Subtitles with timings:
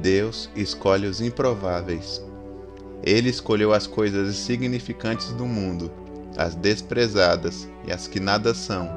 [0.00, 2.24] Deus escolhe os improváveis.
[3.02, 5.90] Ele escolheu as coisas insignificantes do mundo,
[6.36, 8.88] as desprezadas e as que nada são,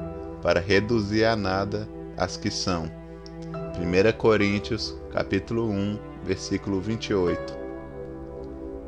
[0.41, 2.89] para reduzir a nada as que são.
[3.77, 7.57] 1 Coríntios, capítulo 1, versículo 28.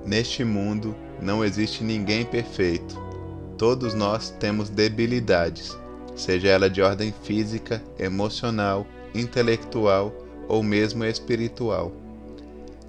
[0.06, 2.96] Neste mundo não existe ninguém perfeito.
[3.58, 5.78] Todos nós temos debilidades,
[6.16, 10.14] seja ela de ordem física, emocional, intelectual
[10.48, 11.92] ou mesmo espiritual.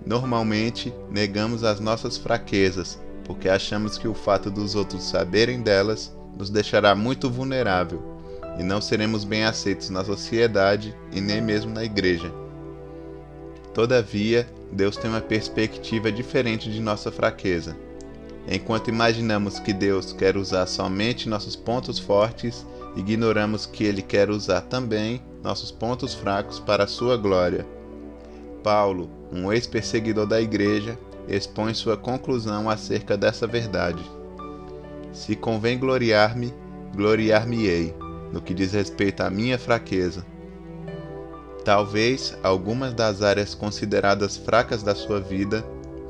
[0.07, 6.49] Normalmente, negamos as nossas fraquezas, porque achamos que o fato dos outros saberem delas nos
[6.49, 8.19] deixará muito vulnerável
[8.59, 12.33] e não seremos bem aceitos na sociedade e nem mesmo na igreja.
[13.75, 17.77] Todavia, Deus tem uma perspectiva diferente de nossa fraqueza.
[18.51, 24.63] Enquanto imaginamos que Deus quer usar somente nossos pontos fortes, ignoramos que Ele quer usar
[24.63, 27.67] também nossos pontos fracos para a sua glória.
[28.63, 34.03] Paulo, um ex-perseguidor da igreja, expõe sua conclusão acerca dessa verdade.
[35.13, 36.53] Se convém gloriar-me,
[36.95, 37.95] gloriar-me-ei,
[38.33, 40.25] no que diz respeito à minha fraqueza.
[41.65, 45.65] Talvez algumas das áreas consideradas fracas da sua vida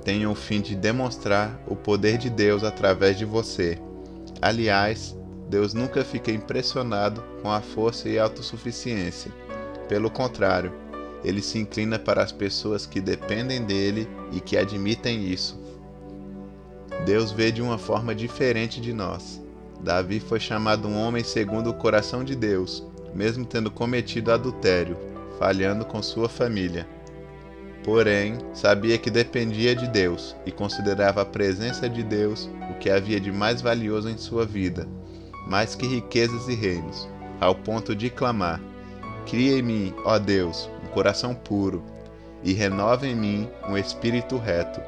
[0.05, 3.79] tenham o fim de demonstrar o poder de Deus através de você.
[4.41, 5.17] Aliás,
[5.49, 9.33] Deus nunca fica impressionado com a força e autossuficiência.
[9.89, 10.73] Pelo contrário,
[11.25, 15.59] ele se inclina para as pessoas que dependem dele e que admitem isso.
[17.07, 19.43] Deus vê de uma forma diferente de nós.
[19.81, 24.97] Davi foi chamado um homem segundo o coração de Deus, mesmo tendo cometido adultério,
[25.39, 26.87] falhando com sua família.
[27.85, 33.19] Porém, sabia que dependia de Deus e considerava a presença de Deus o que havia
[33.19, 34.87] de mais valioso em sua vida,
[35.47, 37.09] mais que riquezas e reinos,
[37.41, 38.61] ao ponto de clamar:
[39.27, 41.83] Cria em mim, ó Deus, um coração puro,
[42.43, 44.81] e renova em mim um espírito reto.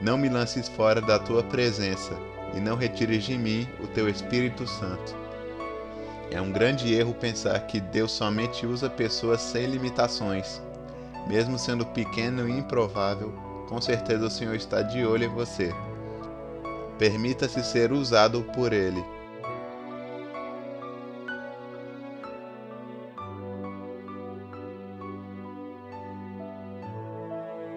[0.00, 2.16] Não me lances fora da tua presença,
[2.54, 5.16] e não retires de mim o teu Espírito Santo.
[6.30, 10.60] É um grande erro pensar que Deus somente usa pessoas sem limitações.
[11.28, 13.32] Mesmo sendo pequeno e improvável,
[13.68, 15.72] com certeza o Senhor está de olho em você.
[16.98, 19.02] Permita-se ser usado por Ele